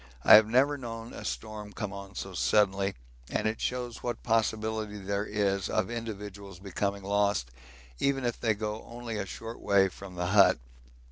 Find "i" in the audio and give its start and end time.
0.23-0.33